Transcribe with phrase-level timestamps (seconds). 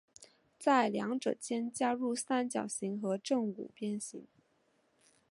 [0.57, 4.25] 在两者间加入三角形和正五边形。